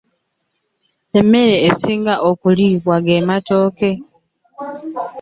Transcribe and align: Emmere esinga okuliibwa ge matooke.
Emmere 1.19 1.55
esinga 1.69 2.13
okuliibwa 2.29 2.95
ge 3.05 3.17
matooke. 3.27 3.91